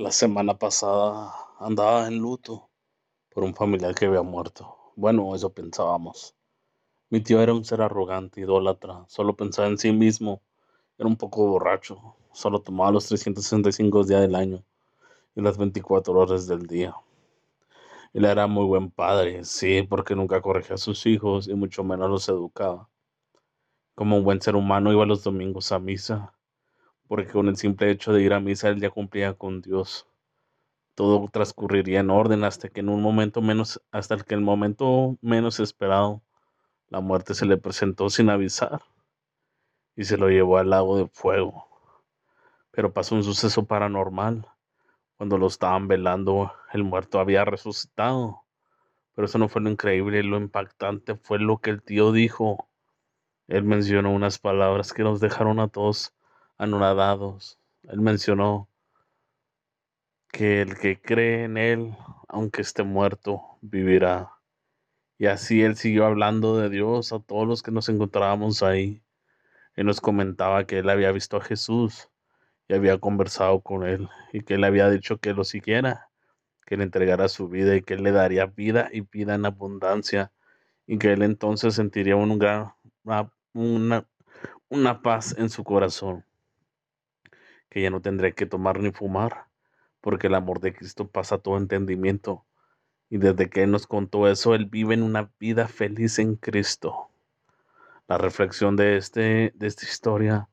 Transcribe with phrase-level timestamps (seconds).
[0.00, 2.70] La semana pasada andaba en luto
[3.30, 4.76] por un familiar que había muerto.
[4.94, 6.36] Bueno, eso pensábamos.
[7.10, 10.40] Mi tío era un ser arrogante, idólatra, solo pensaba en sí mismo.
[10.98, 14.62] Era un poco borracho, solo tomaba los 365 días del año
[15.34, 16.94] y las 24 horas del día.
[18.12, 22.08] Él era muy buen padre, sí, porque nunca corregía a sus hijos y mucho menos
[22.08, 22.88] los educaba.
[23.96, 26.37] Como un buen ser humano iba los domingos a misa
[27.08, 30.06] porque con el simple hecho de ir a misa él ya cumplía con Dios.
[30.94, 35.58] Todo transcurriría en orden hasta que en un momento menos, hasta que el momento menos
[35.58, 36.22] esperado,
[36.88, 38.82] la muerte se le presentó sin avisar
[39.96, 41.66] y se lo llevó al lago de fuego.
[42.70, 44.46] Pero pasó un suceso paranormal.
[45.16, 48.42] Cuando lo estaban velando, el muerto había resucitado.
[49.14, 52.68] Pero eso no fue lo increíble, lo impactante fue lo que el tío dijo.
[53.48, 56.14] Él mencionó unas palabras que nos dejaron a todos
[56.58, 57.58] anonadados.
[57.84, 58.68] Él mencionó
[60.30, 61.96] que el que cree en Él,
[62.28, 64.32] aunque esté muerto, vivirá.
[65.18, 69.02] Y así Él siguió hablando de Dios a todos los que nos encontrábamos ahí.
[69.74, 72.10] Él nos comentaba que Él había visto a Jesús
[72.68, 76.10] y había conversado con Él y que Él había dicho que lo siguiera,
[76.66, 80.32] que le entregara su vida y que Él le daría vida y vida en abundancia
[80.86, 82.72] y que Él entonces sentiría un gran,
[83.54, 84.06] una,
[84.68, 86.27] una paz en su corazón
[87.70, 89.46] que ya no tendré que tomar ni fumar,
[90.00, 92.44] porque el amor de Cristo pasa todo entendimiento.
[93.10, 97.10] Y desde que Él nos contó eso, Él vive en una vida feliz en Cristo.
[98.06, 100.48] La reflexión de, este, de esta historia,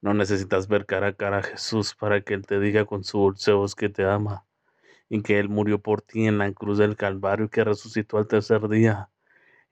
[0.00, 3.18] no necesitas ver cara a cara a Jesús para que Él te diga con su
[3.18, 4.46] dulce voz que te ama
[5.08, 8.28] y que Él murió por ti en la cruz del Calvario y que resucitó al
[8.28, 9.10] tercer día.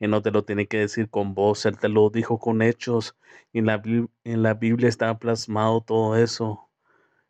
[0.00, 3.16] Y no te lo tiene que decir con voz, Él te lo dijo con hechos.
[3.52, 6.67] Y en la Biblia está plasmado todo eso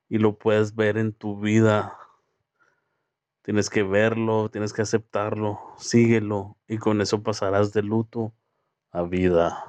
[0.09, 1.99] y lo puedes ver en tu vida.
[3.43, 8.35] Tienes que verlo, tienes que aceptarlo, síguelo y con eso pasarás de luto
[8.91, 9.65] a vida.